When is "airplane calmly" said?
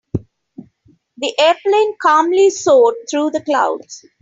1.37-2.49